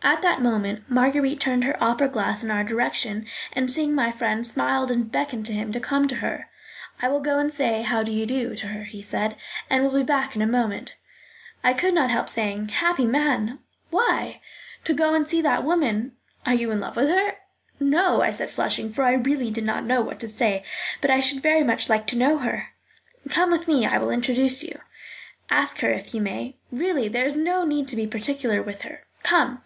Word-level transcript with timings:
At 0.00 0.22
that 0.22 0.40
moment 0.40 0.84
Marguerite 0.88 1.40
turned 1.40 1.64
her 1.64 1.76
opera 1.82 2.08
glass 2.08 2.42
in 2.42 2.50
our 2.52 2.62
direction 2.64 3.26
and, 3.52 3.70
seeing 3.70 3.94
my 3.94 4.10
friend, 4.10 4.46
smiled 4.46 4.90
and 4.90 5.10
beckoned 5.10 5.44
to 5.46 5.52
him 5.52 5.70
to 5.72 5.80
come 5.80 6.06
to 6.08 6.16
her. 6.16 6.48
"I 7.02 7.08
will 7.08 7.20
go 7.20 7.38
and 7.38 7.52
say 7.52 7.82
'How 7.82 8.04
do 8.04 8.12
you 8.12 8.24
do?' 8.24 8.54
to 8.54 8.68
her," 8.68 8.84
he 8.84 9.02
said, 9.02 9.36
"and 9.68 9.82
will 9.82 9.90
be 9.90 10.04
back 10.04 10.34
in 10.34 10.40
a 10.40 10.46
moment." 10.46 10.96
"I 11.62 11.74
could 11.74 11.92
not 11.92 12.10
help 12.12 12.30
saying 12.30 12.68
'Happy 12.68 13.06
man!'" 13.06 13.58
"Why?" 13.90 14.40
"To 14.84 14.94
go 14.94 15.12
and 15.14 15.28
see 15.28 15.42
that 15.42 15.64
woman." 15.64 16.12
"Are 16.46 16.54
you 16.54 16.70
in 16.70 16.80
love 16.80 16.96
with 16.96 17.10
her?" 17.10 17.32
"No," 17.78 18.22
I 18.22 18.30
said, 18.30 18.50
flushing, 18.50 18.90
for 18.90 19.02
I 19.02 19.12
really 19.12 19.50
did 19.50 19.64
not 19.64 19.84
know 19.84 20.00
what 20.00 20.20
to 20.20 20.28
say; 20.28 20.62
"but 21.02 21.10
I 21.10 21.20
should 21.20 21.42
very 21.42 21.64
much 21.64 21.90
like 21.90 22.06
to 22.06 22.16
know 22.16 22.38
her." 22.38 22.68
"Come 23.28 23.50
with 23.50 23.68
me. 23.68 23.84
I 23.84 23.98
will 23.98 24.10
introduce 24.10 24.62
you." 24.62 24.80
"Ask 25.50 25.80
her 25.80 25.90
if 25.90 26.14
you 26.14 26.22
may." 26.22 26.56
"Really, 26.70 27.08
there 27.08 27.26
is 27.26 27.36
no 27.36 27.64
need 27.66 27.88
to 27.88 27.96
be 27.96 28.06
particular 28.06 28.62
with 28.62 28.82
her; 28.82 29.02
come." 29.22 29.60